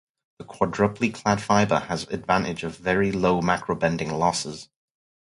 A 0.39 0.43
quadruply 0.43 1.13
clad 1.13 1.39
fiber 1.43 1.77
has 1.77 2.05
the 2.07 2.15
advantage 2.15 2.63
of 2.63 2.75
very 2.75 3.11
low 3.11 3.39
macrobending 3.39 4.11
losses. 4.17 4.67